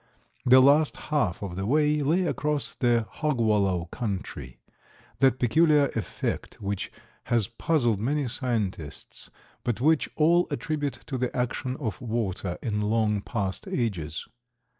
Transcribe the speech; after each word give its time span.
The 0.47 0.61
last 0.61 0.97
half 0.97 1.43
of 1.43 1.55
the 1.55 1.67
way 1.67 1.99
lay 1.99 2.23
across 2.25 2.73
the 2.73 3.05
hog 3.07 3.37
wallow 3.39 3.85
country, 3.91 4.59
that 5.19 5.37
peculiar 5.37 5.89
effect 5.95 6.59
which 6.59 6.91
has 7.25 7.47
puzzled 7.47 7.99
many 7.99 8.27
scientists, 8.27 9.29
but 9.63 9.79
which 9.79 10.09
all 10.15 10.47
attribute 10.49 11.01
to 11.05 11.19
the 11.19 11.29
action 11.37 11.77
of 11.79 12.01
water 12.01 12.57
in 12.63 12.81
long 12.81 13.21
past 13.21 13.67
ages. 13.67 14.25